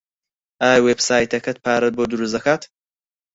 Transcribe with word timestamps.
ئایا 0.61 0.79
وێبسایتەکەت 0.85 1.57
پارەت 1.65 1.93
بۆ 1.95 2.03
دروست 2.11 2.33
دەکات؟ 2.35 2.61